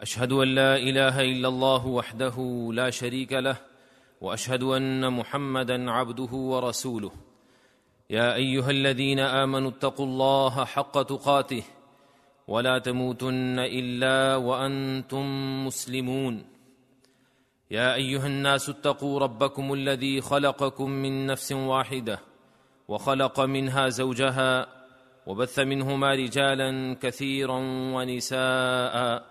أشهد 0.00 0.32
أن 0.32 0.48
لا 0.54 0.76
إله 0.76 1.20
إلا 1.20 1.48
الله 1.48 1.86
وحده 1.86 2.36
لا 2.72 2.90
شريك 2.90 3.32
له 3.32 3.56
وأشهد 4.20 4.62
أن 4.62 5.12
محمدا 5.12 5.90
عبده 5.90 6.32
ورسوله. 6.32 7.12
يا 8.10 8.34
أيها 8.34 8.70
الذين 8.70 9.18
آمنوا 9.18 9.70
اتقوا 9.70 10.06
الله 10.06 10.64
حق 10.64 11.02
تقاته 11.02 11.62
ولا 12.48 12.78
تموتن 12.78 13.58
إلا 13.58 14.36
وأنتم 14.36 15.24
مسلمون. 15.66 16.44
يا 17.70 17.94
أيها 17.94 18.26
الناس 18.26 18.68
اتقوا 18.68 19.20
ربكم 19.20 19.72
الذي 19.72 20.20
خلقكم 20.20 20.90
من 20.90 21.26
نفس 21.26 21.52
واحدة 21.52 22.18
وخلق 22.88 23.40
منها 23.40 23.88
زوجها 23.88 24.66
وبث 25.26 25.58
منهما 25.58 26.14
رجالا 26.14 26.96
كثيرا 27.02 27.58
ونساء. 27.94 29.30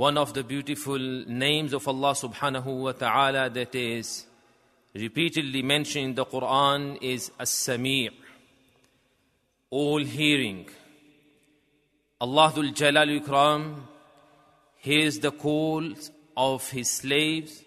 one 0.00 0.16
of 0.16 0.32
the 0.32 0.42
beautiful 0.42 0.98
names 0.98 1.74
of 1.74 1.86
Allah 1.86 2.12
subhanahu 2.12 2.84
wa 2.84 2.92
ta'ala 2.92 3.50
that 3.50 3.74
is 3.74 4.24
repeatedly 4.94 5.60
mentioned 5.60 6.04
in 6.06 6.14
the 6.14 6.24
Quran 6.24 6.96
is 7.02 7.30
As-Sami' 7.38 8.08
all 9.68 10.02
hearing. 10.02 10.66
Allah 12.18 12.50
Dhul 12.56 12.72
Jalal 12.74 13.08
Ikram 13.08 13.74
hears 14.78 15.18
the 15.18 15.32
calls 15.32 16.10
of 16.34 16.70
his 16.70 16.88
slaves 16.88 17.62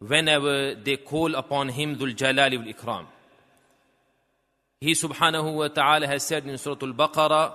whenever 0.00 0.74
they 0.74 0.96
call 0.96 1.36
upon 1.36 1.68
him 1.68 1.96
Dhul 1.96 2.16
Jalali 2.16 2.58
wal 2.58 2.74
Ikram. 2.74 3.06
He 4.80 4.94
subhanahu 4.94 5.54
wa 5.54 5.68
ta'ala 5.68 6.08
has 6.08 6.24
said 6.24 6.44
in 6.44 6.58
Surah 6.58 6.78
Al-Baqarah, 6.82 7.52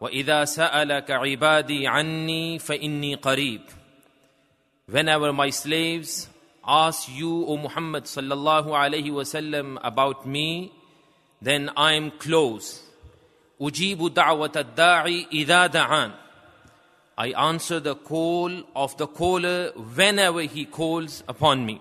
وَإِذَا 0.00 0.44
سَأَلَكَ 0.44 1.10
عِبَادِي 1.10 1.86
عَنِّي 1.86 2.58
فَإِنِّي 2.58 3.16
قَرِيبٌ 3.16 3.60
Whenever 4.86 5.32
my 5.32 5.50
slaves 5.50 6.28
ask 6.64 7.08
you, 7.08 7.44
O 7.46 7.56
Muhammad 7.56 8.04
sallallahu 8.04 8.68
alayhi 8.68 9.10
wasallam, 9.10 9.78
about 9.82 10.26
me, 10.26 10.72
then 11.42 11.70
I 11.76 11.94
am 11.94 12.12
close. 12.12 12.82
أُجِيبُ 13.60 14.14
دَعْوَةَ 14.14 14.56
الدَّاعِ 14.56 15.30
إِذَا 15.32 15.66
دَعَانِ 15.66 16.12
I 17.18 17.32
answer 17.32 17.80
the 17.80 17.96
call 17.96 18.62
of 18.76 18.96
the 18.96 19.08
caller 19.08 19.72
whenever 19.96 20.42
he 20.42 20.64
calls 20.64 21.24
upon 21.26 21.66
me. 21.66 21.80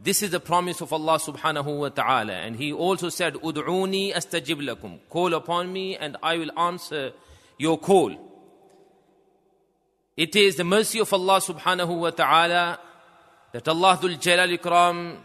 This 0.00 0.22
is 0.22 0.30
the 0.30 0.38
promise 0.38 0.80
of 0.80 0.92
Allah 0.92 1.18
subhanahu 1.18 1.78
wa 1.78 1.88
ta'ala. 1.88 2.32
And 2.32 2.54
he 2.54 2.72
also 2.72 3.08
said, 3.08 3.34
Ud'uni 3.34 4.14
astajib 4.14 4.62
lakum. 4.62 5.00
Call 5.08 5.34
upon 5.34 5.72
me 5.72 5.96
and 5.96 6.16
I 6.22 6.36
will 6.36 6.56
answer 6.56 7.12
your 7.58 7.78
call. 7.78 8.14
It 10.16 10.36
is 10.36 10.56
the 10.56 10.64
mercy 10.64 11.00
of 11.00 11.12
Allah 11.12 11.40
subhanahu 11.40 11.98
wa 11.98 12.10
ta'ala 12.10 12.78
that 13.52 13.66
Allah 13.66 13.98
Dhul 14.00 14.20
Jalal 14.20 14.56
Ikram 14.56 15.16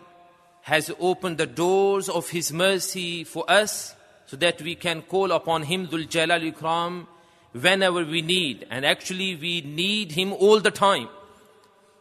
has 0.62 0.91
opened 1.00 1.38
the 1.38 1.45
doors 1.45 2.09
of 2.09 2.29
His 2.29 2.51
mercy 2.51 3.23
for 3.23 3.44
us 3.47 3.95
so 4.25 4.38
that 4.38 4.59
we 4.62 4.73
can 4.73 5.03
call 5.03 5.31
upon 5.31 5.63
Him 5.63 5.88
Dhul 5.88 6.09
Jalal 6.09 6.39
Ikram 6.39 7.06
whenever 7.51 8.03
we 8.03 8.23
need. 8.23 8.66
And 8.72 8.85
actually, 8.85 9.35
we 9.35 9.62
need 9.62 10.13
Him 10.13 10.33
all 10.33 10.59
the 10.59 10.72
time. 10.72 11.09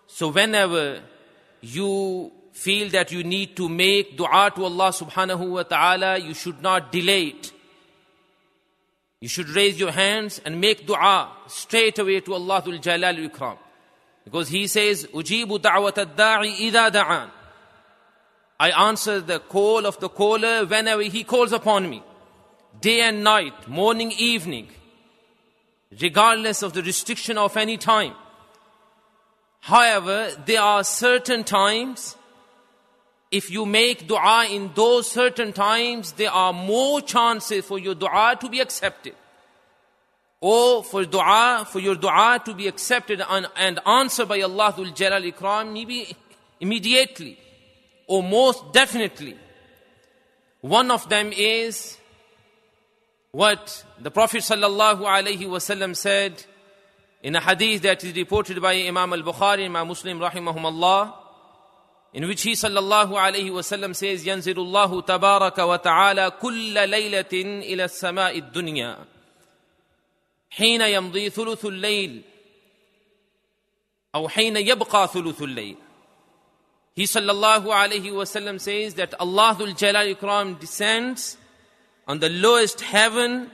So, 0.07 0.29
whenever 0.29 1.01
you 1.61 2.33
feel 2.53 2.89
that 2.91 3.11
you 3.13 3.25
need 3.25 3.57
to 3.57 3.69
make 3.69 4.17
dua 4.17 4.53
to 4.55 4.65
Allah 4.65 4.91
subhanahu 4.91 5.49
wa 5.49 5.63
ta'ala, 5.63 6.19
you 6.19 6.35
should 6.35 6.63
not 6.63 6.93
delay 6.93 7.25
it. 7.29 7.53
You 9.21 9.29
should 9.29 9.49
raise 9.51 9.79
your 9.79 9.93
hands 9.93 10.41
and 10.45 10.61
make 10.61 10.87
dua 10.87 11.31
straight 11.47 11.99
away 11.99 12.21
to 12.21 12.35
Allah 12.35 12.63
Dhul 12.63 12.81
Jalal 12.81 13.15
Ikram. 13.15 13.59
Because 14.25 14.49
He 14.49 14.67
says, 14.67 15.07
Ujibu 15.07 15.59
idha 15.59 16.91
da'an. 16.91 17.31
I 18.61 18.71
answer 18.89 19.21
the 19.21 19.41
call 19.41 19.87
of 19.87 19.99
the 19.99 20.09
caller 20.09 20.65
whenever 20.65 21.03
he 21.03 21.25
calls 21.25 21.53
upon 21.53 21.91
me. 21.91 22.03
Day 22.81 23.01
and 23.01 23.25
night, 23.25 23.69
morning, 23.69 24.13
evening 24.13 24.69
regardless 26.01 26.63
of 26.63 26.73
the 26.73 26.83
restriction 26.83 27.39
of 27.39 27.57
any 27.57 27.77
time. 27.77 28.15
However, 29.61 30.31
there 30.47 30.61
are 30.61 30.85
certain 30.85 31.45
times, 31.45 32.17
if 33.33 33.51
you 33.51 33.65
make 33.65 34.07
dua 34.07 34.47
in 34.51 34.71
those 34.75 35.11
certain 35.11 35.55
times, 35.55 36.13
there 36.13 36.31
are 36.31 36.53
more 36.53 37.01
chances 37.01 37.65
for 37.65 37.79
your 37.79 37.95
dua 37.95 38.37
to 38.39 38.49
be 38.51 38.61
accepted. 38.61 39.15
Or 40.39 40.85
for 40.85 41.07
dua, 41.07 41.67
for 41.67 41.81
your 41.81 41.95
dua 41.95 42.43
to 42.45 42.53
be 42.53 42.69
accepted 42.69 43.23
and, 43.27 43.47
and 43.57 43.81
answered 43.87 44.29
by 44.29 44.43
Allah 44.43 44.75
Dhul 44.77 44.95
Jalal 44.95 45.23
Ikram, 45.23 45.73
maybe 45.73 46.15
immediately 46.61 47.39
or 48.07 48.23
most 48.23 48.71
definitely. 48.73 49.39
One 50.61 50.91
of 50.91 51.09
them 51.09 51.33
is 51.33 51.97
what 53.31 53.83
the 53.99 54.11
Prophet 54.11 54.43
sallallahu 54.43 55.01
alaihi 55.01 55.47
wasallam 55.47 55.97
said 55.97 56.45
in 57.23 57.35
a 57.35 57.41
hadith 57.41 57.81
that 57.83 58.05
is 58.05 58.15
reported 58.15 58.61
by 58.61 58.75
Imam 58.75 59.11
al-Bukhari, 59.15 59.65
Imam 59.65 59.89
Muslim 59.89 60.19
rahimahumullah, 60.19 61.22
in 62.14 62.28
which 62.28 62.42
he 62.44 62.54
sallallahu 62.54 63.14
alaihi 63.14 63.52
wasallam 63.52 63.96
says, 63.96 64.26
ينزل 64.26 64.58
الله 64.58 65.02
تبارك 65.02 65.58
وتعالى 65.60 66.32
كل 66.42 66.90
ليلة 66.90 67.34
إلى 67.34 67.86
السماء 67.86 68.38
الدنيا 68.38 68.98
حين 70.50 70.82
يمضي 70.82 71.30
ثلث 71.30 71.66
الليل 71.66 72.22
أو 74.16 74.30
حين 74.30 74.58
يبقى 74.58 75.08
ثلث 75.08 75.42
الليل 75.42 75.78
He 76.96 77.04
sallallahu 77.04 77.68
alaihi 77.68 78.12
wasallam 78.12 78.60
says 78.60 78.96
that 78.96 79.14
Allah 79.20 79.56
Dhul 79.60 79.78
Jalal 79.78 80.16
Ikram 80.16 80.60
descends 80.60 81.38
on 82.08 82.18
the 82.18 82.30
lowest 82.30 82.82
heaven 82.82 83.52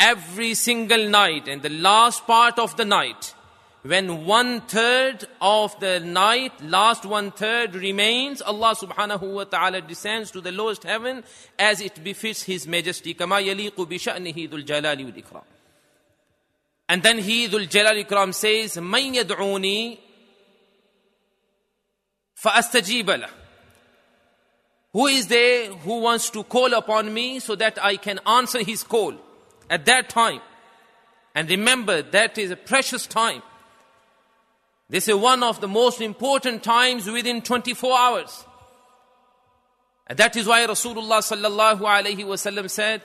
every 0.00 0.54
single 0.54 1.10
night 1.10 1.46
and 1.46 1.60
the 1.60 1.68
last 1.68 2.26
part 2.26 2.58
of 2.58 2.74
the 2.78 2.86
night 2.86 3.34
when 3.87 4.25
one 4.25 4.61
third 4.61 5.25
of 5.39 5.79
the 5.79 5.99
night 5.99 6.61
last 6.61 7.05
one 7.05 7.31
third 7.31 7.75
remains 7.75 8.41
allah 8.41 8.75
subhanahu 8.75 9.33
wa 9.33 9.43
ta'ala 9.43 9.81
descends 9.81 10.31
to 10.31 10.41
the 10.41 10.51
lowest 10.51 10.83
heaven 10.83 11.23
as 11.57 11.81
it 11.81 12.03
befits 12.03 12.43
his 12.43 12.67
majesty 12.67 13.13
yaliqu 13.13 13.89
bi 13.89 13.97
sha'nihi 14.05 14.49
dhul 14.49 14.65
jalali 14.65 15.31
wal 15.31 15.43
and 16.89 17.03
then 17.03 17.17
he 17.17 17.47
dhul 17.47 17.67
jalali 17.67 18.05
ikram 18.05 18.33
says 18.33 18.77
yad'uni 18.77 19.99
fa 22.35 22.49
astajiba 22.61 23.19
lahu 23.23 23.37
who 24.97 25.05
is 25.05 25.27
there 25.27 25.71
who 25.73 25.99
wants 25.99 26.31
to 26.31 26.43
call 26.43 26.73
upon 26.73 27.13
me 27.13 27.39
so 27.39 27.55
that 27.55 27.77
I 27.83 27.97
can 27.97 28.19
answer 28.25 28.63
his 28.63 28.81
call 28.81 29.13
at 29.69 29.85
that 29.85 30.09
time? 30.09 30.41
And 31.35 31.47
remember, 31.49 32.01
that 32.01 32.39
is 32.39 32.49
a 32.49 32.55
precious 32.55 33.05
time. 33.05 33.43
This 34.89 35.07
is 35.07 35.15
one 35.15 35.43
of 35.43 35.59
the 35.59 35.67
most 35.67 36.01
important 36.01 36.63
times 36.63 37.07
within 37.07 37.41
24 37.41 37.97
hours. 37.97 38.45
And 40.07 40.17
that 40.17 40.35
is 40.37 40.47
why 40.47 40.65
Rasulullah 40.65 41.19
sallallahu 41.19 41.81
alayhi 41.81 42.19
wasallam 42.19 42.69
said, 42.69 43.01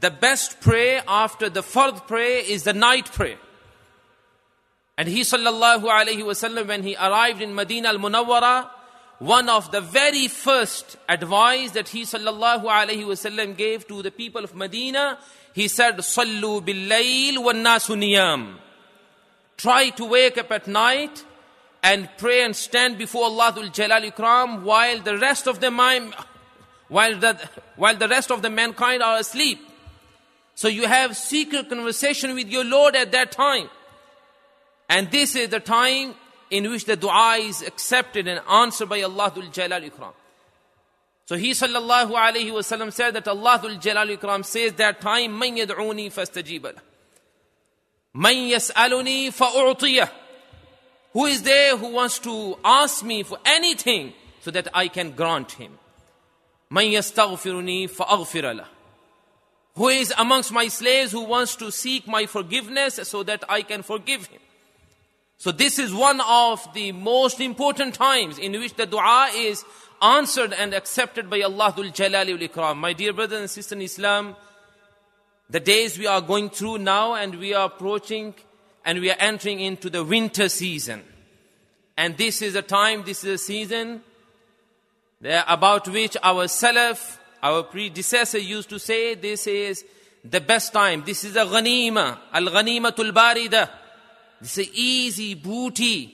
the 0.00 0.10
best 0.10 0.60
prayer 0.60 1.04
after 1.06 1.48
the 1.48 1.62
fard 1.62 2.08
prayer 2.08 2.42
is 2.44 2.64
the 2.64 2.72
night 2.72 3.06
prayer. 3.12 3.38
And 4.98 5.08
he 5.08 5.20
sallallahu 5.20 5.84
alayhi 5.84 6.22
wasallam, 6.22 6.66
when 6.66 6.82
he 6.82 6.96
arrived 6.96 7.40
in 7.40 7.54
Medina 7.54 7.88
al-Munawwara, 7.88 8.70
one 9.20 9.48
of 9.48 9.70
the 9.70 9.80
very 9.80 10.26
first 10.26 10.96
advice 11.08 11.70
that 11.72 11.88
he 11.88 12.02
sallallahu 12.02 12.64
alaihi 12.64 13.04
wasallam 13.04 13.56
gave 13.56 13.86
to 13.86 14.02
the 14.02 14.10
people 14.10 14.42
of 14.42 14.56
Medina, 14.56 15.18
he 15.52 15.68
said, 15.68 15.96
"Sallu 15.98 16.64
bil 16.64 16.88
layl 16.90 17.42
wa 17.42 17.52
niyam." 17.52 18.58
try 19.56 19.90
to 19.90 20.04
wake 20.04 20.38
up 20.38 20.50
at 20.50 20.66
night 20.66 21.24
and 21.82 22.08
pray 22.16 22.42
and 22.42 22.56
stand 22.56 22.96
before 22.96 23.24
Allah 23.24 23.70
Jalal 23.72 24.02
Ikram 24.02 24.62
while 24.62 25.00
the 25.00 25.18
rest 25.18 25.46
of 25.46 25.60
the 25.60 25.70
mind, 25.70 26.14
while 26.88 27.18
the 27.18 27.38
while 27.76 27.94
the 27.94 28.08
rest 28.08 28.30
of 28.30 28.42
the 28.42 28.50
mankind 28.50 29.02
are 29.02 29.18
asleep. 29.18 29.58
So 30.54 30.68
you 30.68 30.86
have 30.86 31.16
secret 31.16 31.68
conversation 31.68 32.34
with 32.34 32.48
your 32.48 32.64
Lord 32.64 32.96
at 32.96 33.12
that 33.12 33.32
time. 33.32 33.68
And 34.88 35.10
this 35.10 35.34
is 35.34 35.48
the 35.48 35.60
time 35.60 36.14
in 36.50 36.70
which 36.70 36.84
the 36.84 36.96
dua 36.96 37.36
is 37.36 37.62
accepted 37.62 38.28
and 38.28 38.40
answered 38.48 38.88
by 38.88 39.02
Allah 39.02 39.32
Jalal 39.52 39.80
Ikram. 39.80 40.12
So 41.26 41.36
he 41.36 41.50
sallallahu 41.50 42.12
alayhi 42.12 42.52
wasallam 42.52 42.92
said 42.92 43.14
that 43.14 43.26
Allah 43.28 43.78
Jalal 43.80 44.08
Ikram 44.08 44.44
says 44.44 44.74
that 44.74 45.00
time 45.00 45.38
man 45.38 45.56
yad'uni 45.56 46.12
fastajibalah. 46.12 46.78
Man 48.14 48.34
yas'aluni 48.34 49.28
fa'u'tiyah. 49.28 50.08
Who 51.12 51.26
is 51.26 51.42
there 51.42 51.76
who 51.76 51.88
wants 51.88 52.20
to 52.20 52.56
ask 52.64 53.04
me 53.04 53.24
for 53.24 53.38
anything 53.44 54.12
so 54.40 54.50
that 54.52 54.68
I 54.72 54.88
can 54.88 55.12
grant 55.12 55.52
him? 55.52 55.78
Man 56.70 56.86
yastaghfiruni 56.86 57.90
fa'aghfir 57.90 58.64
Who 59.74 59.88
is 59.88 60.14
amongst 60.16 60.52
my 60.52 60.68
slaves 60.68 61.10
who 61.10 61.24
wants 61.24 61.56
to 61.56 61.72
seek 61.72 62.06
my 62.06 62.26
forgiveness 62.26 63.00
so 63.02 63.24
that 63.24 63.42
I 63.48 63.62
can 63.62 63.82
forgive 63.82 64.26
him? 64.26 64.40
So 65.36 65.50
this 65.50 65.80
is 65.80 65.92
one 65.92 66.20
of 66.20 66.72
the 66.72 66.92
most 66.92 67.40
important 67.40 67.94
times 67.94 68.38
in 68.38 68.52
which 68.52 68.74
the 68.74 68.86
dua 68.86 69.30
is 69.34 69.64
answered 70.00 70.52
and 70.52 70.72
accepted 70.72 71.28
by 71.28 71.42
Allah 71.42 71.72
Jalali 71.72 72.48
Ikram. 72.48 72.76
My 72.76 72.92
dear 72.92 73.12
brothers 73.12 73.40
and 73.40 73.50
sisters 73.50 73.72
in 73.72 73.82
Islam, 73.82 74.36
the 75.54 75.60
days 75.60 75.96
we 75.96 76.08
are 76.08 76.20
going 76.20 76.50
through 76.50 76.78
now 76.78 77.14
and 77.14 77.36
we 77.36 77.54
are 77.54 77.66
approaching 77.66 78.34
and 78.84 78.98
we 78.98 79.08
are 79.08 79.16
entering 79.20 79.60
into 79.60 79.88
the 79.88 80.02
winter 80.02 80.48
season. 80.48 81.00
And 81.96 82.16
this 82.16 82.42
is 82.42 82.56
a 82.56 82.62
time, 82.62 83.04
this 83.06 83.22
is 83.22 83.34
a 83.34 83.38
season 83.38 84.02
about 85.22 85.86
which 85.86 86.16
our 86.24 86.46
Salaf, 86.46 87.18
our 87.40 87.62
predecessor 87.62 88.38
used 88.38 88.68
to 88.70 88.80
say, 88.80 89.14
this 89.14 89.46
is 89.46 89.84
the 90.24 90.40
best 90.40 90.72
time. 90.72 91.04
This 91.06 91.22
is 91.22 91.36
a 91.36 91.44
ghanima, 91.44 92.18
al-ghanimatul 92.32 93.12
barida. 93.12 93.70
This 94.40 94.58
is 94.58 94.70
easy 94.74 95.34
booty 95.34 96.12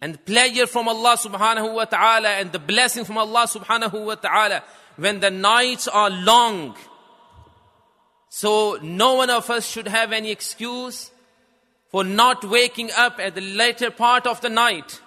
and 0.00 0.24
pleasure 0.24 0.68
from 0.68 0.86
Allah 0.86 1.16
subhanahu 1.18 1.74
wa 1.74 1.84
ta'ala 1.84 2.28
and 2.28 2.52
the 2.52 2.60
blessing 2.60 3.04
from 3.04 3.18
Allah 3.18 3.48
subhanahu 3.48 4.04
wa 4.04 4.14
ta'ala 4.14 4.62
when 4.94 5.18
the 5.18 5.32
nights 5.32 5.88
are 5.88 6.10
long. 6.10 6.76
So 8.36 8.78
no 8.82 9.14
one 9.14 9.30
of 9.30 9.48
us 9.48 9.66
should 9.66 9.88
have 9.88 10.12
any 10.12 10.30
excuse 10.30 11.10
for 11.88 12.04
not 12.04 12.44
waking 12.44 12.90
up 12.94 13.18
at 13.18 13.34
the 13.34 13.40
later 13.40 13.90
part 13.90 14.26
of 14.26 14.42
the 14.42 14.50
night. 14.50 15.00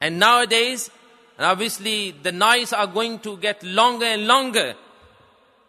And 0.00 0.20
nowadays, 0.20 0.88
obviously, 1.36 2.12
the 2.12 2.30
nights 2.30 2.72
are 2.72 2.86
going 2.86 3.18
to 3.26 3.36
get 3.38 3.60
longer 3.64 4.04
and 4.04 4.28
longer 4.28 4.76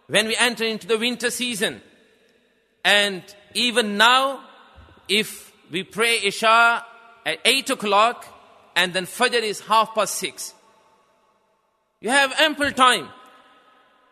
when 0.05 0.27
we 0.27 0.35
enter 0.35 0.63
into 0.63 0.85
the 0.85 0.99
winter 0.99 1.31
season. 1.31 1.81
And 2.85 3.23
even 3.55 3.97
now, 3.97 4.41
if 5.09 5.51
we 5.71 5.81
pray 5.81 6.19
Isha 6.23 6.85
at 7.25 7.39
8 7.43 7.71
o'clock 7.71 8.27
and 8.75 8.93
then 8.93 9.07
Fajr 9.07 9.41
is 9.41 9.61
half 9.61 9.95
past 9.95 10.13
6, 10.13 10.53
you 11.99 12.11
have 12.11 12.31
ample 12.37 12.71
time. 12.73 13.09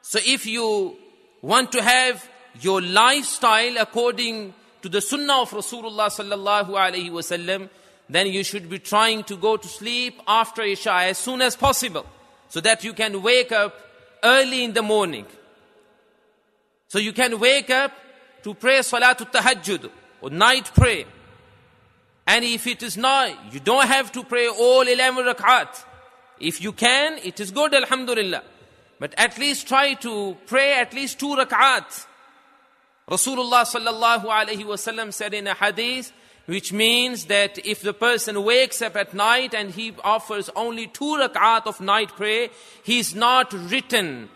So 0.01 0.17
if 0.25 0.47
you 0.47 0.97
want 1.45 1.71
to 1.73 1.81
have 1.81 2.27
your 2.59 2.81
lifestyle 2.81 3.77
according 3.77 4.53
to 4.81 4.89
the 4.89 5.01
sunnah 5.01 5.41
of 5.41 5.51
Rasulullah 5.51 6.09
sallallahu 6.09 6.69
alaihi 6.69 7.11
wasallam, 7.11 7.69
then 8.09 8.27
you 8.27 8.43
should 8.43 8.69
be 8.69 8.79
trying 8.79 9.23
to 9.25 9.37
go 9.37 9.57
to 9.57 9.67
sleep 9.67 10.19
after 10.27 10.61
Isha 10.61 10.91
as 10.91 11.17
soon 11.17 11.41
as 11.41 11.55
possible 11.55 12.05
so 12.49 12.61
that 12.61 12.83
you 12.83 12.93
can 12.93 13.21
wake 13.21 13.51
up 13.51 13.75
early 14.23 14.63
in 14.63 14.73
the 14.73 14.81
morning. 14.81 15.25
So 16.87 16.99
you 16.99 17.13
can 17.13 17.39
wake 17.39 17.69
up 17.69 17.91
to 18.43 18.53
pray 18.53 18.79
Salatul 18.79 19.31
Tahajjud 19.31 19.89
or 20.21 20.29
night 20.29 20.73
prayer. 20.73 21.05
And 22.27 22.43
if 22.43 22.65
it 22.65 22.81
is 22.81 22.97
not, 22.97 23.53
you 23.53 23.59
don't 23.59 23.87
have 23.87 24.11
to 24.13 24.23
pray 24.23 24.47
all 24.47 24.81
11 24.81 25.25
rakat. 25.25 25.83
If 26.39 26.61
you 26.61 26.71
can, 26.71 27.19
it 27.23 27.39
is 27.39 27.51
good, 27.51 27.73
Alhamdulillah. 27.73 28.43
But 28.99 29.13
at 29.17 29.37
least 29.37 29.67
try 29.67 29.93
to 29.95 30.37
pray 30.45 30.73
at 30.79 30.93
least 30.93 31.19
two 31.19 31.35
rakat. 31.35 32.05
Rasulullah 33.09 33.65
sallallahu 33.65 34.25
alaihi 34.25 34.63
wasallam 34.63 35.13
said 35.13 35.33
in 35.33 35.47
a 35.47 35.53
hadith, 35.53 36.11
which 36.45 36.71
means 36.71 37.25
that 37.25 37.57
if 37.65 37.81
the 37.81 37.93
person 37.93 38.43
wakes 38.43 38.81
up 38.81 38.95
at 38.95 39.13
night 39.13 39.53
and 39.53 39.71
he 39.71 39.93
offers 40.03 40.49
only 40.55 40.87
two 40.87 41.17
rak'at 41.17 41.67
of 41.67 41.81
night 41.81 42.09
prayer, 42.15 42.49
he 42.83 42.99
is 42.99 43.13
not 43.15 43.51
written 43.53 44.29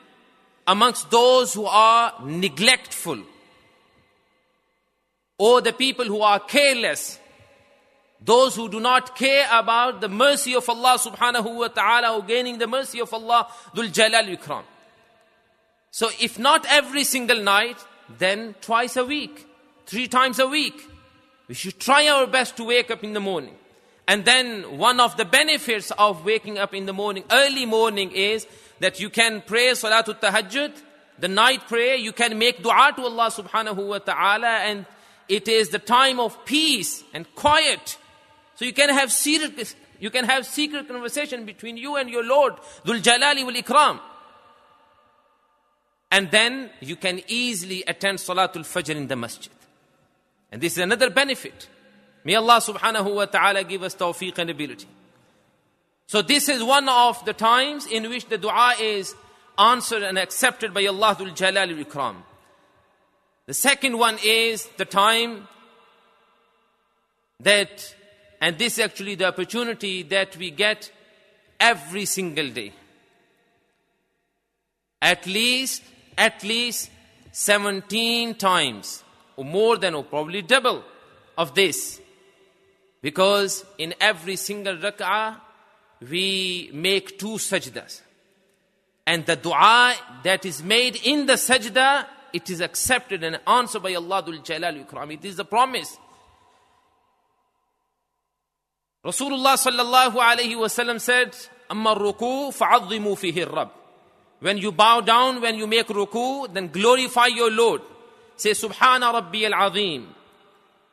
amongst 0.67 1.09
those 1.09 1.53
who 1.53 1.65
are 1.65 2.13
neglectful 2.23 3.19
or 5.37 5.61
the 5.61 5.73
people 5.73 6.05
who 6.05 6.21
are 6.21 6.39
careless 6.39 7.19
those 8.21 8.55
who 8.55 8.67
do 8.69 8.79
not 8.79 9.15
care 9.15 9.47
about 9.51 10.01
the 10.01 10.09
mercy 10.09 10.55
of 10.55 10.67
Allah 10.69 10.97
subhanahu 10.99 11.55
wa 11.55 11.67
ta'ala 11.67 12.17
or 12.17 12.23
gaining 12.23 12.57
the 12.57 12.67
mercy 12.67 12.99
of 12.99 13.13
Allah 13.13 13.47
dhul 13.75 13.91
jalal 13.91 14.35
ikram 14.35 14.63
so 15.91 16.09
if 16.19 16.37
not 16.37 16.65
every 16.69 17.03
single 17.03 17.41
night 17.41 17.77
then 18.17 18.55
twice 18.61 18.97
a 18.97 19.05
week, 19.05 19.45
three 19.85 20.07
times 20.07 20.39
a 20.39 20.47
week. 20.47 20.87
We 21.47 21.55
should 21.55 21.79
try 21.79 22.07
our 22.07 22.27
best 22.27 22.57
to 22.57 22.63
wake 22.63 22.91
up 22.91 23.03
in 23.03 23.13
the 23.13 23.19
morning. 23.19 23.55
And 24.07 24.25
then 24.25 24.77
one 24.77 24.99
of 24.99 25.17
the 25.17 25.25
benefits 25.25 25.91
of 25.91 26.25
waking 26.25 26.57
up 26.57 26.73
in 26.73 26.85
the 26.85 26.93
morning, 26.93 27.23
early 27.31 27.65
morning, 27.65 28.11
is 28.11 28.47
that 28.79 28.99
you 28.99 29.09
can 29.09 29.43
pray 29.45 29.71
Salatul 29.71 30.19
Tahajjud, 30.19 30.73
the 31.19 31.27
night 31.27 31.67
prayer, 31.67 31.95
you 31.95 32.11
can 32.11 32.39
make 32.39 32.63
dua 32.63 32.93
to 32.95 33.03
Allah 33.03 33.29
subhanahu 33.29 33.87
wa 33.87 33.99
ta'ala, 33.99 34.47
and 34.47 34.85
it 35.27 35.47
is 35.47 35.69
the 35.69 35.79
time 35.79 36.19
of 36.19 36.43
peace 36.45 37.03
and 37.13 37.25
quiet. 37.35 37.97
So 38.59 38.65
you 38.65 38.73
can 38.73 38.89
have 38.89 39.09
secret, 39.09 39.73
you 40.01 40.09
can 40.09 40.25
have 40.25 40.45
secret 40.45 40.85
conversation 40.89 41.45
between 41.45 41.77
you 41.77 41.95
and 41.95 42.09
your 42.09 42.25
Lord, 42.25 42.55
Dhul 42.83 43.01
Jalali 43.01 43.45
wal 43.45 43.53
Ikram. 43.53 44.01
And 46.11 46.29
then 46.29 46.69
you 46.81 46.97
can 46.97 47.21
easily 47.29 47.85
attend 47.87 48.17
Salatul 48.17 48.65
Fajr 48.65 48.97
in 48.97 49.07
the 49.07 49.15
masjid. 49.15 49.53
And 50.51 50.61
this 50.61 50.73
is 50.73 50.79
another 50.79 51.09
benefit. 51.09 51.69
May 52.25 52.35
Allah 52.35 52.59
subhanahu 52.59 53.15
wa 53.15 53.27
ta'ala 53.27 53.63
give 53.63 53.81
us 53.83 53.95
tawfiq 53.95 54.37
and 54.37 54.49
ability. 54.49 54.87
So 56.07 56.21
this 56.21 56.49
is 56.49 56.61
one 56.61 56.89
of 56.89 57.23
the 57.23 57.31
times 57.31 57.87
in 57.87 58.09
which 58.09 58.25
the 58.25 58.37
dua 58.37 58.73
is 58.77 59.15
answered 59.57 60.03
and 60.03 60.19
accepted 60.19 60.73
by 60.73 60.85
Allah 60.85 61.15
Jalal 61.33 61.69
Ikram. 61.81 62.17
The 63.45 63.53
second 63.53 63.97
one 63.97 64.17
is 64.21 64.67
the 64.75 64.83
time 64.83 65.47
that, 67.39 67.95
and 68.41 68.57
this 68.57 68.77
is 68.77 68.85
actually 68.85 69.15
the 69.15 69.25
opportunity 69.25 70.03
that 70.03 70.35
we 70.37 70.51
get 70.51 70.91
every 71.59 72.05
single 72.05 72.49
day. 72.49 72.73
At 75.01 75.25
least 75.25 75.83
at 76.19 76.43
least 76.43 76.91
17 77.31 78.35
times, 78.35 79.03
or 79.37 79.45
more 79.45 79.77
than, 79.77 79.95
or 79.95 80.03
probably 80.03 80.41
double 80.41 80.83
of 81.37 81.55
this. 81.55 82.01
Because 83.01 83.65
in 83.77 83.95
every 84.01 84.35
single 84.35 84.75
rak'ah, 84.75 85.37
we 86.01 86.69
make 86.73 87.17
two 87.17 87.37
sajdas. 87.37 88.01
And 89.07 89.25
the 89.25 89.37
dua 89.37 89.95
that 90.23 90.45
is 90.45 90.61
made 90.61 90.97
in 91.05 91.25
the 91.25 91.33
sajda, 91.33 92.05
it 92.33 92.49
is 92.49 92.59
accepted 92.59 93.23
and 93.23 93.39
answered 93.47 93.81
by 93.81 93.95
Allah 93.95 94.21
Jalal 94.43 94.83
Ikram. 94.83 95.13
It 95.13 95.23
is 95.23 95.37
the 95.37 95.45
promise. 95.45 95.97
Rasulullah 99.04 99.56
sallallahu 99.56 100.16
alayhi 100.16 100.56
wasallam 100.56 101.00
said, 101.00 101.34
أما 101.70 101.92
الركوع 101.92 102.50
فعظموا 102.50 103.14
فيه 103.14 103.42
الرب 103.42 103.70
when 104.44 104.58
you 104.58 104.72
bow 104.72 105.00
down, 105.00 105.40
when 105.40 105.54
you 105.54 105.66
make 105.66 105.86
ruku, 105.86 106.52
then 106.52 106.68
glorify 106.68 107.28
your 107.28 107.50
Lord. 107.50 107.80
Say, 108.36 108.50
Subhana 108.50 109.10
Rabbi 109.10 109.44
al-Azim. 109.44 110.06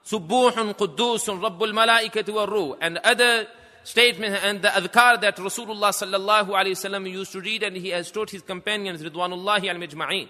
Subbuhun 0.05 0.73
Qudusun 0.73 1.41
Rabbul 1.41 1.73
Malaikati 1.73 2.33
wa 2.33 2.45
Ruh. 2.45 2.77
And 2.79 2.97
other 2.99 3.47
statements 3.83 4.39
and 4.41 4.61
the 4.61 4.69
adhkar 4.69 5.19
that 5.19 5.35
Rasulullah 5.35 5.91
sallallahu 5.91 6.47
alayhi 6.47 6.77
wasallam 6.79 7.11
used 7.11 7.33
to 7.33 7.41
read 7.41 7.63
and 7.63 7.75
he 7.75 7.89
has 7.89 8.09
taught 8.09 8.29
his 8.29 8.41
companions, 8.41 9.03
Ridwanullahi 9.03 9.67
al-Majma'in. 9.67 10.29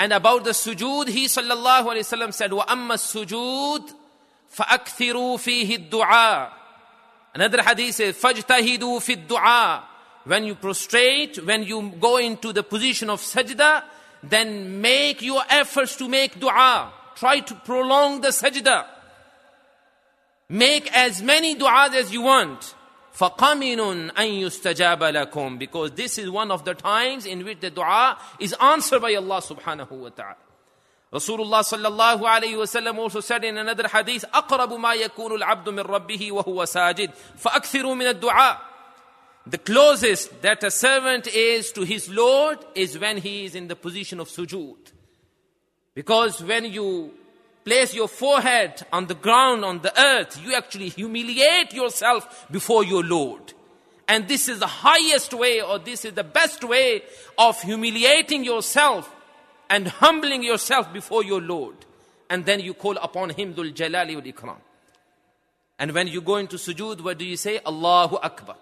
And 0.00 0.12
about 0.12 0.42
the 0.42 0.50
sujood, 0.50 1.06
he 1.06 1.26
sallallahu 1.26 1.84
alayhi 1.84 2.00
wasallam 2.00 2.34
said, 2.34 2.50
وَأَمَّا 2.50 2.94
السُّجُود 2.94 3.94
فَأَكْثِرُوا 4.56 5.36
فِيهِ 5.36 5.90
الدُّعَاء 5.90 6.52
Another 7.34 7.62
hadith 7.62 7.94
says, 7.94 8.16
فَاجْتَهِدُوا 8.16 8.78
فِي 8.78 9.26
الدُّعَاء 9.26 9.82
When 10.24 10.44
you 10.44 10.54
prostrate, 10.54 11.44
when 11.44 11.62
you 11.62 11.92
go 12.00 12.16
into 12.16 12.52
the 12.52 12.62
position 12.62 13.10
of 13.10 13.20
sajda, 13.20 13.84
then 14.22 14.80
make 14.80 15.22
your 15.22 15.42
efforts 15.48 15.96
to 15.96 16.08
make 16.08 16.40
dua. 16.40 16.92
Try 17.14 17.40
to 17.40 17.54
prolong 17.54 18.20
the 18.20 18.28
sajda. 18.28 18.86
Make 20.48 20.90
as 20.96 21.22
many 21.22 21.56
du'as 21.56 21.94
as 21.94 22.12
you 22.12 22.22
want. 22.22 22.74
فَقَمِنٌ 23.16 24.12
أَن 24.12 24.40
يُسْتَجَابَ 24.42 24.98
لَكُمْ 24.98 25.58
Because 25.58 25.92
this 25.92 26.18
is 26.18 26.28
one 26.28 26.50
of 26.50 26.64
the 26.64 26.74
times 26.74 27.24
in 27.24 27.44
which 27.44 27.60
the 27.60 27.70
dua 27.70 28.18
is 28.38 28.54
answered 28.60 29.00
by 29.00 29.14
Allah 29.14 29.40
subhanahu 29.40 29.90
wa 29.90 30.08
ta'ala. 30.10 30.36
Rasulullah 31.12 31.62
sallallahu 31.62 32.22
alayhi 32.22 32.56
wasallam 32.56 32.98
also 32.98 33.20
said 33.20 33.44
in 33.44 33.56
another 33.56 33.88
hadith, 33.88 34.24
أقرب 34.34 34.72
ما 34.72 34.94
يكون 34.94 35.40
العبد 35.40 35.68
من 35.68 35.80
ربه 35.80 36.32
وهو 36.32 36.64
ساجد 36.64 37.10
فأكثروا 37.38 37.94
من 37.94 38.06
الدعاء. 38.06 38.58
The 39.46 39.58
closest 39.58 40.42
that 40.42 40.64
a 40.64 40.70
servant 40.70 41.28
is 41.28 41.70
to 41.72 41.82
his 41.82 42.08
Lord 42.10 42.58
is 42.74 42.98
when 42.98 43.18
he 43.18 43.44
is 43.44 43.54
in 43.54 43.68
the 43.68 43.76
position 43.76 44.18
of 44.18 44.28
sujood. 44.28 44.92
Because 45.94 46.42
when 46.42 46.64
you 46.64 47.12
place 47.64 47.94
your 47.94 48.08
forehead 48.08 48.84
on 48.92 49.06
the 49.06 49.14
ground, 49.14 49.64
on 49.64 49.80
the 49.82 49.98
earth, 50.00 50.40
you 50.44 50.54
actually 50.54 50.88
humiliate 50.88 51.72
yourself 51.72 52.46
before 52.50 52.84
your 52.84 53.04
Lord. 53.04 53.54
And 54.08 54.26
this 54.26 54.48
is 54.48 54.58
the 54.58 54.66
highest 54.66 55.32
way, 55.32 55.62
or 55.62 55.78
this 55.78 56.04
is 56.04 56.14
the 56.14 56.24
best 56.24 56.64
way 56.64 57.02
of 57.38 57.60
humiliating 57.62 58.44
yourself 58.44 59.12
and 59.71 59.87
humbling 59.87 60.43
yourself 60.43 60.91
before 60.93 61.23
your 61.23 61.41
Lord. 61.41 61.75
And 62.29 62.45
then 62.45 62.59
you 62.59 62.73
call 62.73 62.97
upon 62.97 63.29
Him, 63.31 63.53
Dhul 63.55 63.73
Jalali 63.73 64.13
wal 64.15 64.23
Ikram. 64.23 64.57
And 65.79 65.93
when 65.93 66.07
you 66.07 66.21
go 66.21 66.35
into 66.35 66.57
sujood, 66.57 67.01
what 67.01 67.17
do 67.17 67.25
you 67.25 67.37
say? 67.37 67.59
Allahu 67.65 68.17
Akbar. 68.17 68.55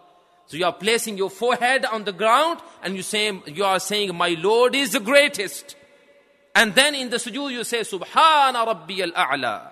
So 0.45 0.55
you 0.57 0.65
are 0.65 0.73
placing 0.73 1.17
your 1.17 1.29
forehead 1.29 1.85
on 1.85 2.03
the 2.03 2.11
ground 2.11 2.59
and 2.81 2.95
you 2.95 3.01
say 3.01 3.31
you 3.47 3.65
are 3.65 3.79
saying, 3.79 4.15
My 4.15 4.29
Lord 4.29 4.75
is 4.75 4.91
the 4.91 4.99
greatest. 4.99 5.75
And 6.55 6.73
then 6.75 6.95
in 6.95 7.09
the 7.09 7.17
sujood 7.17 7.51
you 7.51 7.63
say, 7.63 7.81
Subhana 7.81 8.65
Rabbi 8.65 9.01
al 9.01 9.11
A'la. 9.11 9.71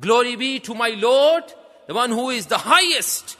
Glory 0.00 0.36
be 0.36 0.58
to 0.60 0.74
my 0.74 0.90
Lord, 0.90 1.44
the 1.86 1.94
one 1.94 2.10
who 2.10 2.30
is 2.30 2.46
the 2.46 2.58
highest. 2.58 3.36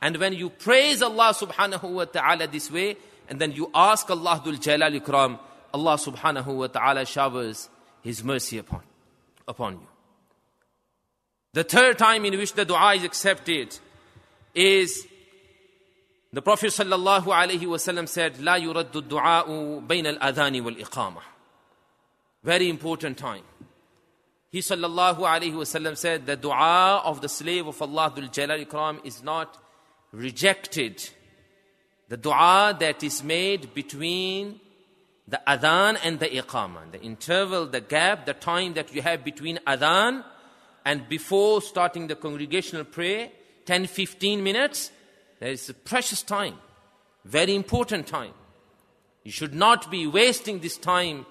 And 0.00 0.16
when 0.18 0.34
you 0.34 0.50
praise 0.50 1.02
Allah 1.02 1.34
subhanahu 1.34 1.90
wa 1.90 2.04
ta'ala 2.04 2.46
this 2.46 2.70
way, 2.70 2.96
and 3.28 3.40
then 3.40 3.52
you 3.52 3.70
ask 3.74 4.08
Allah 4.10 4.42
Dhul 4.44 4.60
Jalal 4.60 4.92
Ikram, 4.92 5.38
Allah 5.72 5.96
subhanahu 5.96 6.46
wa 6.46 6.66
ta'ala 6.66 7.04
showers 7.04 7.68
His 8.02 8.22
mercy 8.24 8.58
upon, 8.58 8.82
upon 9.46 9.74
you. 9.74 9.88
The 11.52 11.64
third 11.64 11.98
time 11.98 12.24
in 12.24 12.36
which 12.36 12.54
the 12.54 12.64
dua 12.64 12.94
is 12.94 13.04
accepted 13.04 13.78
is 14.54 15.06
the 16.32 16.42
Prophet 16.42 16.68
sallallahu 16.68 17.24
alaihi 17.24 17.60
wasallam 17.62 18.06
said, 18.06 18.34
لا 18.34 18.56
يرد 18.58 18.92
الدعاء 18.92 19.86
بين 19.86 20.18
الآذان 20.18 20.60
والإقامة. 20.62 21.20
Very 22.42 22.68
important 22.68 23.18
time. 23.18 23.42
He 24.50 24.60
sallallahu 24.60 25.18
alaihi 25.18 25.52
wasallam 25.52 25.96
said, 25.96 26.24
"The 26.24 26.36
du'a 26.36 27.04
of 27.04 27.20
the 27.20 27.28
slave 27.28 27.66
of 27.66 27.80
Allah 27.82 28.12
Dhul 28.14 28.32
Jalal 28.32 28.64
Ikram 28.64 29.04
is 29.04 29.22
not 29.22 29.58
rejected. 30.12 31.06
The 32.08 32.16
du'a 32.16 32.78
that 32.78 33.02
is 33.02 33.22
made 33.22 33.74
between 33.74 34.60
the 35.28 35.40
adhan 35.46 35.98
and 36.02 36.18
the 36.20 36.28
iqamah, 36.28 36.90
the 36.90 37.00
interval, 37.00 37.66
the 37.66 37.80
gap, 37.80 38.24
the 38.24 38.32
time 38.32 38.72
that 38.74 38.94
you 38.94 39.02
have 39.02 39.22
between 39.24 39.58
adhan 39.66 40.24
and 40.84 41.08
before 41.08 41.60
starting 41.60 42.06
the 42.06 42.16
congregational 42.16 42.84
prayer, 42.84 43.30
10 43.66 43.86
15 43.86 44.42
minutes, 44.42 44.90
that 45.40 45.50
is 45.50 45.68
a 45.68 45.74
precious 45.74 46.22
time, 46.22 46.54
very 47.24 47.54
important 47.54 48.06
time. 48.06 48.32
You 49.22 49.30
should 49.30 49.54
not 49.54 49.90
be 49.90 50.06
wasting 50.06 50.60
this 50.60 50.78
time 50.78 51.26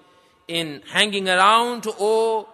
in 0.46 0.82
hanging 0.86 1.28
around 1.28 1.86
or 1.98 2.46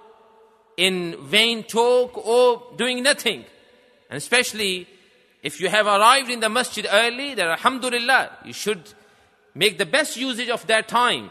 in 0.79 1.17
vain 1.27 1.63
talk 1.65 2.17
or 2.17 2.63
doing 2.77 3.03
nothing. 3.03 3.45
And 4.09 4.17
especially 4.17 4.89
if 5.43 5.61
you 5.61 5.69
have 5.69 5.87
arrived 5.87 6.31
in 6.31 6.41
the 6.41 6.49
masjid 6.49 6.87
early, 6.91 7.35
then 7.35 7.49
alhamdulillah, 7.49 8.31
you 8.47 8.55
should 8.55 8.95
Make 9.55 9.79
the 9.79 9.87
best 9.87 10.17
usage 10.17 10.49
of 10.49 10.67
their 10.67 10.83
time. 10.83 11.31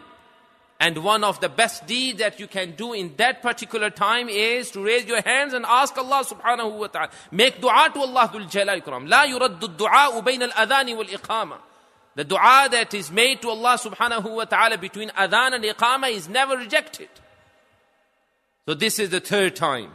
And 0.80 0.98
one 0.98 1.24
of 1.24 1.39
the 1.39 1.50
best 1.50 1.88
deeds 1.88 2.20
that 2.20 2.39
you 2.39 2.48
can 2.48 2.72
do 2.72 2.94
in 2.94 3.15
that 3.18 3.42
particular 3.42 3.89
time 3.89 4.27
is 4.27 4.72
to 4.72 4.84
raise 4.84 5.06
your 5.06 5.22
hands 5.22 5.53
and 5.53 5.65
ask 5.65 5.98
Allah 5.98 6.25
subhanahu 6.25 6.77
wa 6.77 6.88
ta'ala. 6.88 7.10
Make 7.32 7.62
dua 7.62 7.89
to 7.94 8.01
Allah 8.01 8.30
dhul 8.34 8.50
jalal 8.50 8.82
ikram. 8.82 9.08
La 9.08 9.25
yuraddu 9.25 9.77
dua 9.77 10.22
bayna 10.22 10.51
al-adhani 10.51 10.98
wal 10.98 11.06
iqama. 11.06 11.58
The 12.15 12.24
dua 12.24 12.68
that 12.72 12.94
is 12.94 13.12
made 13.12 13.42
to 13.44 13.50
Allah 13.50 13.77
subhanahu 13.77 14.36
wa 14.36 14.46
ta'ala 14.46 14.77
between 14.77 15.10
adhan 15.10 15.53
and 15.53 15.63
iqama 15.63 16.12
is 16.12 16.27
never 16.27 16.58
rejected. 16.58 17.10
So 18.65 18.74
this 18.74 19.00
is 19.00 19.10
the 19.10 19.20
third 19.20 19.56
time. 19.56 19.92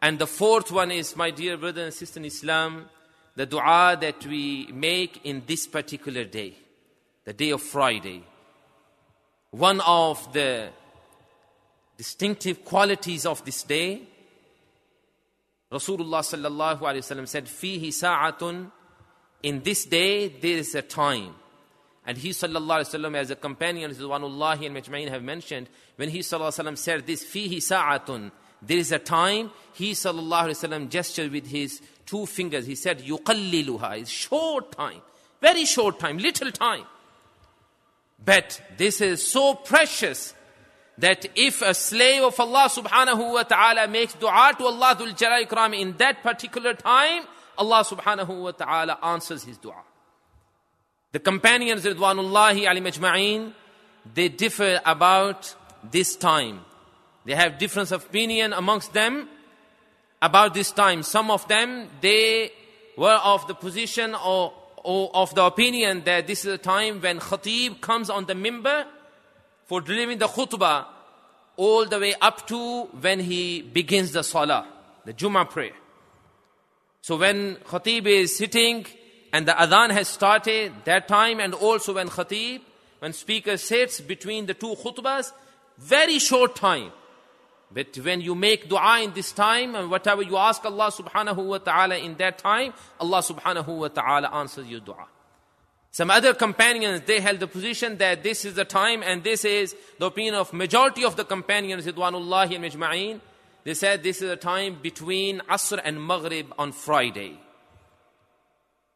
And 0.00 0.18
the 0.18 0.26
fourth 0.26 0.70
one 0.70 0.90
is, 0.90 1.16
my 1.16 1.30
dear 1.30 1.56
brother 1.56 1.84
and 1.84 1.92
sister 1.92 2.20
in 2.20 2.24
Islam, 2.24 2.88
the 3.34 3.46
dua 3.46 3.98
that 4.00 4.24
we 4.24 4.68
make 4.72 5.20
in 5.24 5.42
this 5.46 5.66
particular 5.66 6.24
day 6.24 6.54
the 7.28 7.34
day 7.34 7.50
of 7.50 7.60
Friday. 7.60 8.24
One 9.50 9.82
of 9.82 10.32
the 10.32 10.70
distinctive 11.98 12.64
qualities 12.64 13.26
of 13.26 13.44
this 13.44 13.64
day, 13.64 14.00
Rasulullah 15.70 16.24
sallallahu 16.24 16.80
alayhi 16.80 17.04
wasallam 17.04 17.28
said, 17.28 17.44
"Fihi 17.44 17.92
sa'atun." 17.92 18.72
In 19.42 19.62
this 19.62 19.84
day, 19.84 20.28
there 20.28 20.56
is 20.56 20.74
a 20.74 20.80
time. 20.80 21.34
And 22.06 22.16
he 22.16 22.30
sallallahu 22.30 22.80
alayhi 22.80 22.94
wasallam, 22.94 23.14
as 23.14 23.30
a 23.30 23.36
companion, 23.36 23.90
Rizwanullahi 23.90 24.64
and 24.64 24.76
Majma'in 24.78 25.10
have 25.10 25.22
mentioned, 25.22 25.68
when 25.96 26.08
he 26.08 26.20
sallallahu 26.20 26.48
alayhi 26.48 26.64
wasallam 26.64 26.78
said 26.78 27.06
this, 27.06 27.24
"Fihi 27.24 27.60
sa'atun," 27.60 28.32
there 28.62 28.78
is 28.78 28.90
a 28.90 28.98
time. 28.98 29.50
He 29.74 29.92
sallallahu 29.92 30.44
alayhi 30.44 30.60
wasallam 30.62 30.88
gestured 30.88 31.30
with 31.30 31.48
his 31.48 31.82
two 32.06 32.24
fingers. 32.24 32.64
He 32.64 32.74
said, 32.74 33.00
"Yuqalliluha." 33.00 33.98
It's 34.00 34.10
short 34.10 34.72
time, 34.72 35.02
very 35.42 35.66
short 35.66 35.98
time, 35.98 36.16
little 36.16 36.50
time. 36.50 36.86
But 38.24 38.60
this 38.76 39.00
is 39.00 39.26
so 39.26 39.54
precious 39.54 40.34
that 40.98 41.26
if 41.36 41.62
a 41.62 41.72
slave 41.74 42.24
of 42.24 42.38
Allah 42.40 42.68
subhanahu 42.68 43.32
wa 43.34 43.42
ta'ala 43.44 43.86
makes 43.88 44.14
dua 44.14 44.52
to 44.58 44.64
Allah 44.66 44.96
Dhul 44.96 45.16
Jalal 45.16 45.44
Ikram 45.44 45.78
in 45.78 45.96
that 45.98 46.22
particular 46.22 46.74
time, 46.74 47.22
Allah 47.56 47.84
subhanahu 47.84 48.42
wa 48.42 48.50
ta'ala 48.50 48.98
answers 49.02 49.44
his 49.44 49.56
dua. 49.58 49.82
The 51.12 51.20
companions 51.20 51.84
Ridwanullahi 51.84 52.68
Ali 52.68 52.80
Majma'een, 52.80 53.52
they 54.12 54.28
differ 54.28 54.80
about 54.84 55.54
this 55.88 56.16
time. 56.16 56.60
They 57.24 57.34
have 57.34 57.58
difference 57.58 57.92
of 57.92 58.04
opinion 58.06 58.52
amongst 58.52 58.92
them 58.92 59.28
about 60.20 60.54
this 60.54 60.72
time. 60.72 61.02
Some 61.02 61.30
of 61.30 61.46
them, 61.46 61.88
they 62.00 62.50
were 62.96 63.20
of 63.22 63.46
the 63.46 63.54
position 63.54 64.14
or 64.14 64.52
or 64.88 65.10
of 65.14 65.34
the 65.34 65.44
opinion 65.44 66.02
that 66.06 66.26
this 66.26 66.46
is 66.46 66.54
a 66.54 66.56
time 66.56 66.98
when 67.02 67.18
khatib 67.20 67.78
comes 67.82 68.08
on 68.08 68.24
the 68.24 68.32
mimbar 68.32 68.86
for 69.66 69.82
delivering 69.82 70.16
the 70.16 70.26
khutbah 70.26 70.86
all 71.56 71.84
the 71.84 71.98
way 71.98 72.14
up 72.22 72.46
to 72.46 72.84
when 73.02 73.20
he 73.20 73.60
begins 73.60 74.12
the 74.12 74.22
salah, 74.22 74.66
the 75.04 75.12
Jummah 75.12 75.50
prayer. 75.50 75.74
So 77.02 77.18
when 77.18 77.56
khatib 77.56 78.06
is 78.06 78.34
sitting 78.34 78.86
and 79.30 79.46
the 79.46 79.52
adhan 79.52 79.90
has 79.90 80.08
started, 80.08 80.72
that 80.86 81.06
time 81.06 81.38
and 81.38 81.52
also 81.52 81.92
when 81.96 82.08
khatib, 82.08 82.62
when 83.00 83.12
speaker 83.12 83.58
sits 83.58 84.00
between 84.00 84.46
the 84.46 84.54
two 84.54 84.74
khutbahs, 84.74 85.32
very 85.76 86.18
short 86.18 86.56
time. 86.56 86.92
But 87.70 87.96
when 87.98 88.20
you 88.22 88.34
make 88.34 88.68
dua 88.68 89.02
in 89.02 89.12
this 89.12 89.32
time 89.32 89.74
and 89.74 89.90
whatever 89.90 90.22
you 90.22 90.36
ask 90.36 90.64
Allah 90.64 90.90
subhanahu 90.90 91.44
wa 91.44 91.58
ta'ala 91.58 91.98
in 91.98 92.16
that 92.16 92.38
time, 92.38 92.72
Allah 92.98 93.18
subhanahu 93.18 93.68
wa 93.68 93.88
ta'ala 93.88 94.28
answers 94.28 94.66
your 94.66 94.80
dua. 94.80 95.06
Some 95.90 96.10
other 96.10 96.32
companions, 96.34 97.02
they 97.06 97.20
held 97.20 97.40
the 97.40 97.46
position 97.46 97.98
that 97.98 98.22
this 98.22 98.44
is 98.44 98.54
the 98.54 98.64
time 98.64 99.02
and 99.02 99.24
this 99.24 99.44
is 99.44 99.74
the 99.98 100.06
opinion 100.06 100.34
of 100.34 100.52
majority 100.52 101.04
of 101.04 101.16
the 101.16 101.24
companions, 101.24 101.86
Ridwanullahi 101.86 102.56
and 102.56 102.64
Majma'een. 102.64 103.20
They 103.64 103.74
said 103.74 104.02
this 104.02 104.22
is 104.22 104.30
a 104.30 104.36
time 104.36 104.78
between 104.80 105.40
Asr 105.40 105.80
and 105.84 106.02
Maghrib 106.02 106.52
on 106.58 106.72
Friday. 106.72 107.38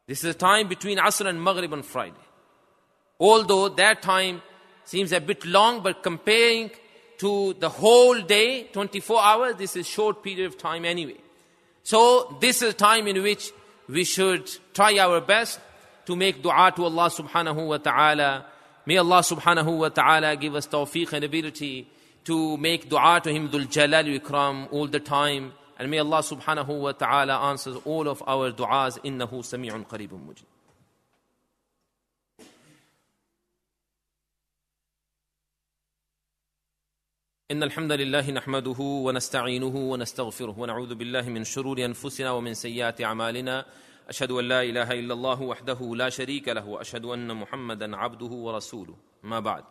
This 0.07 0.23
is 0.23 0.35
a 0.35 0.37
time 0.37 0.67
between 0.67 0.97
Asr 0.97 1.27
and 1.27 1.43
Maghrib 1.43 1.73
on 1.73 1.83
Friday. 1.83 2.15
Although 3.19 3.69
that 3.69 4.01
time 4.01 4.41
seems 4.83 5.11
a 5.11 5.21
bit 5.21 5.45
long, 5.45 5.83
but 5.83 6.03
comparing 6.03 6.71
to 7.19 7.53
the 7.53 7.69
whole 7.69 8.19
day, 8.21 8.63
24 8.73 9.21
hours, 9.21 9.55
this 9.55 9.75
is 9.75 9.87
short 9.87 10.23
period 10.23 10.45
of 10.45 10.57
time 10.57 10.85
anyway. 10.85 11.17
So 11.83 12.37
this 12.39 12.61
is 12.61 12.73
a 12.73 12.73
time 12.73 13.07
in 13.07 13.21
which 13.21 13.51
we 13.87 14.03
should 14.03 14.49
try 14.73 14.97
our 14.97 15.21
best 15.21 15.59
to 16.05 16.15
make 16.15 16.41
dua 16.41 16.71
to 16.75 16.85
Allah 16.85 17.09
subhanahu 17.09 17.67
wa 17.67 17.77
ta'ala. 17.77 18.45
May 18.85 18.97
Allah 18.97 19.19
subhanahu 19.19 19.77
wa 19.77 19.89
ta'ala 19.89 20.35
give 20.35 20.55
us 20.55 20.67
tawfiq 20.67 21.13
and 21.13 21.23
ability 21.23 21.87
to 22.25 22.57
make 22.57 22.89
dua 22.89 23.21
to 23.23 23.31
Him 23.31 23.49
Dhul 23.49 23.69
Jalal 23.69 24.05
Ikram 24.05 24.67
all 24.71 24.87
the 24.87 24.99
time 24.99 25.53
And 25.77 25.89
may 25.89 25.99
Allah 25.99 26.19
subhanahu 26.19 26.79
wa 26.79 26.91
ta'ala 26.91 27.39
answer 27.49 27.75
all 27.83 28.07
of 28.07 28.23
our 28.27 28.51
du'as. 28.51 28.99
Innahu 28.99 29.41
sami'un 29.41 29.85
qareebun 29.85 30.21
mujib. 30.25 30.45
إن 37.51 37.63
الحمد 37.63 37.91
لله 37.91 38.31
نحمده 38.31 38.79
ونستعينه 38.79 39.75
ونستغفره 39.75 40.59
ونعوذ 40.59 40.95
بالله 40.95 41.21
من 41.21 41.43
شرور 41.43 41.85
أنفسنا 41.85 42.31
ومن 42.31 42.53
سيئات 42.53 43.01
أعمالنا 43.01 43.65
أشهد 44.09 44.31
أن 44.31 44.47
لا 44.47 44.63
إله 44.63 44.91
إلا 44.91 45.13
الله 45.13 45.41
وحده 45.41 45.95
لا 45.95 46.09
شريك 46.09 46.47
له 46.47 46.67
وأشهد 46.67 47.05
أن 47.05 47.35
محمدا 47.35 47.97
عبده 47.97 48.25
ورسوله 48.25 48.95
ما 49.23 49.39
بعد 49.39 49.63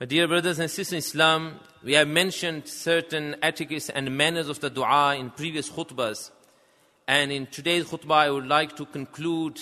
My 0.00 0.06
dear 0.06 0.26
brothers 0.26 0.58
and 0.58 0.70
sisters 0.70 0.92
in 0.92 0.98
Islam, 0.98 1.60
we 1.84 1.92
have 1.92 2.08
mentioned 2.08 2.66
certain 2.66 3.36
etiquettes 3.42 3.90
and 3.90 4.16
manners 4.16 4.48
of 4.48 4.60
the 4.60 4.70
dua 4.70 5.16
in 5.16 5.28
previous 5.28 5.68
khutbahs. 5.68 6.30
And 7.06 7.30
in 7.30 7.46
today's 7.46 7.84
khutbah, 7.84 8.24
I 8.26 8.30
would 8.30 8.46
like 8.46 8.74
to 8.76 8.86
conclude 8.86 9.60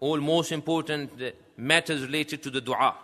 all 0.00 0.18
most 0.18 0.50
important 0.50 1.12
matters 1.56 2.02
related 2.02 2.42
to 2.42 2.50
the 2.50 2.60
dua. 2.60 2.96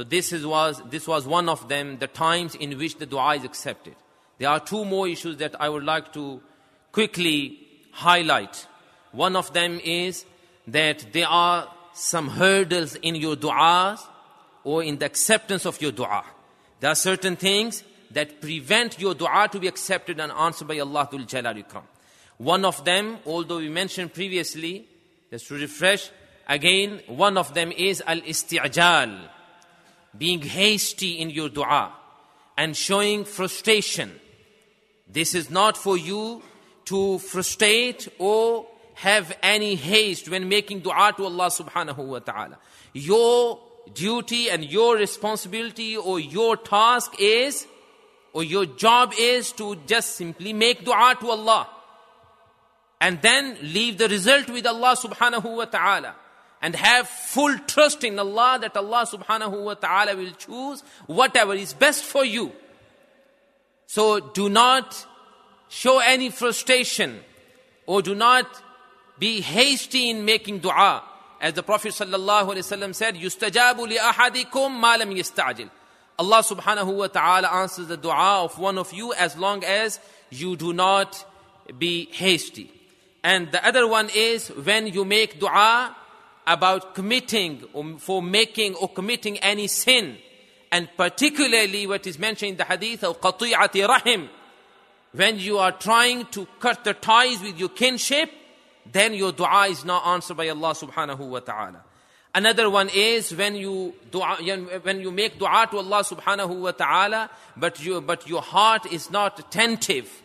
So 0.00 0.04
this 0.04 0.32
is, 0.32 0.46
was, 0.46 0.80
this 0.88 1.06
was 1.06 1.26
one 1.26 1.46
of 1.50 1.68
them, 1.68 1.98
the 1.98 2.06
times 2.06 2.54
in 2.54 2.78
which 2.78 2.96
the 2.96 3.04
dua 3.04 3.34
is 3.34 3.44
accepted. 3.44 3.94
There 4.38 4.48
are 4.48 4.58
two 4.58 4.86
more 4.86 5.06
issues 5.06 5.36
that 5.36 5.60
I 5.60 5.68
would 5.68 5.84
like 5.84 6.14
to 6.14 6.40
quickly 6.90 7.58
highlight. 7.92 8.66
One 9.12 9.36
of 9.36 9.52
them 9.52 9.78
is 9.84 10.24
that 10.68 11.12
there 11.12 11.26
are 11.28 11.70
some 11.92 12.28
hurdles 12.28 12.94
in 12.94 13.14
your 13.14 13.36
du'as 13.36 14.00
or 14.64 14.82
in 14.82 14.96
the 14.96 15.04
acceptance 15.04 15.66
of 15.66 15.78
your 15.82 15.92
dua. 15.92 16.24
There 16.80 16.90
are 16.90 16.94
certain 16.94 17.36
things 17.36 17.84
that 18.10 18.40
prevent 18.40 18.98
your 18.98 19.12
dua 19.12 19.50
to 19.52 19.60
be 19.60 19.68
accepted 19.68 20.18
and 20.18 20.32
answered 20.32 20.68
by 20.68 20.78
Allah 20.78 21.10
Dhul 21.12 21.26
Jalal 21.26 21.62
Ikram. 21.62 21.84
One 22.38 22.64
of 22.64 22.82
them, 22.86 23.18
although 23.26 23.58
we 23.58 23.68
mentioned 23.68 24.14
previously, 24.14 24.88
just 25.30 25.46
to 25.48 25.56
refresh, 25.56 26.10
again, 26.48 27.02
one 27.06 27.36
of 27.36 27.52
them 27.52 27.70
is 27.70 28.02
al-isti'jal, 28.06 29.28
being 30.16 30.42
hasty 30.42 31.12
in 31.12 31.30
your 31.30 31.48
dua 31.48 31.92
and 32.56 32.76
showing 32.76 33.24
frustration. 33.24 34.12
This 35.08 35.34
is 35.34 35.50
not 35.50 35.76
for 35.76 35.96
you 35.96 36.42
to 36.86 37.18
frustrate 37.18 38.08
or 38.18 38.66
have 38.94 39.36
any 39.42 39.76
haste 39.76 40.28
when 40.28 40.48
making 40.48 40.80
dua 40.80 41.12
to 41.16 41.24
Allah 41.24 41.46
subhanahu 41.46 42.04
wa 42.04 42.18
ta'ala. 42.18 42.58
Your 42.92 43.60
duty 43.94 44.50
and 44.50 44.64
your 44.64 44.96
responsibility 44.96 45.96
or 45.96 46.20
your 46.20 46.56
task 46.56 47.14
is, 47.18 47.66
or 48.32 48.44
your 48.44 48.66
job 48.66 49.12
is 49.18 49.52
to 49.52 49.76
just 49.86 50.16
simply 50.16 50.52
make 50.52 50.84
dua 50.84 51.16
to 51.20 51.30
Allah. 51.30 51.68
And 53.00 53.22
then 53.22 53.56
leave 53.62 53.96
the 53.96 54.08
result 54.08 54.50
with 54.50 54.66
Allah 54.66 54.94
subhanahu 54.96 55.56
wa 55.56 55.64
ta'ala 55.64 56.14
and 56.62 56.76
have 56.76 57.08
full 57.08 57.56
trust 57.66 58.04
in 58.04 58.18
Allah 58.18 58.58
that 58.60 58.76
Allah 58.76 59.06
subhanahu 59.06 59.64
wa 59.64 59.74
ta'ala 59.74 60.16
will 60.16 60.32
choose 60.32 60.82
whatever 61.06 61.54
is 61.54 61.72
best 61.72 62.04
for 62.04 62.24
you. 62.24 62.52
So 63.86 64.20
do 64.20 64.48
not 64.48 65.06
show 65.68 65.98
any 66.00 66.30
frustration 66.30 67.20
or 67.86 68.02
do 68.02 68.14
not 68.14 68.46
be 69.18 69.40
hasty 69.40 70.10
in 70.10 70.24
making 70.24 70.58
dua. 70.58 71.02
As 71.40 71.54
the 71.54 71.62
Prophet 71.62 71.92
sallallahu 71.92 72.52
alaihi 72.52 72.58
wasallam 72.58 72.94
said, 72.94 73.14
"Yustajabu 73.14 73.88
li 73.88 73.96
ahadikum 73.96 74.78
malam 74.78 75.10
yustajil." 75.10 75.70
Allah 76.18 76.42
subhanahu 76.42 76.96
wa 76.96 77.06
ta'ala 77.06 77.48
answers 77.48 77.86
the 77.86 77.96
dua 77.96 78.44
of 78.44 78.58
one 78.58 78.76
of 78.76 78.92
you 78.92 79.14
as 79.14 79.36
long 79.38 79.64
as 79.64 79.98
you 80.28 80.54
do 80.54 80.74
not 80.74 81.24
be 81.78 82.10
hasty. 82.12 82.70
And 83.24 83.50
the 83.52 83.66
other 83.66 83.86
one 83.86 84.10
is 84.14 84.48
when 84.48 84.86
you 84.86 85.04
make 85.04 85.40
dua, 85.40 85.96
about 86.46 86.94
committing 86.94 87.64
or 87.72 87.98
for 87.98 88.22
making 88.22 88.74
or 88.74 88.88
committing 88.88 89.38
any 89.38 89.66
sin. 89.66 90.16
And 90.72 90.88
particularly 90.96 91.86
what 91.86 92.06
is 92.06 92.18
mentioned 92.18 92.52
in 92.52 92.56
the 92.56 92.64
hadith 92.64 93.04
of 93.04 93.20
qati'ati 93.20 93.86
rahim. 93.88 94.28
When 95.12 95.38
you 95.38 95.58
are 95.58 95.72
trying 95.72 96.26
to 96.26 96.46
cut 96.60 96.84
the 96.84 96.94
ties 96.94 97.42
with 97.42 97.58
your 97.58 97.70
kinship, 97.70 98.30
then 98.90 99.14
your 99.14 99.32
dua 99.32 99.66
is 99.68 99.84
not 99.84 100.06
answered 100.06 100.36
by 100.36 100.48
Allah 100.48 100.72
subhanahu 100.74 101.18
wa 101.18 101.40
ta'ala. 101.40 101.84
Another 102.32 102.70
one 102.70 102.88
is 102.94 103.34
when 103.34 103.56
you 103.56 103.94
dua, 104.10 104.36
when 104.82 105.00
you 105.00 105.10
make 105.10 105.38
dua 105.38 105.66
to 105.70 105.78
Allah 105.78 106.04
subhanahu 106.04 106.60
wa 106.60 106.70
ta'ala, 106.70 107.30
but 107.56 107.84
you, 107.84 108.00
but 108.00 108.28
your 108.28 108.42
heart 108.42 108.86
is 108.92 109.10
not 109.10 109.38
attentive. 109.40 110.22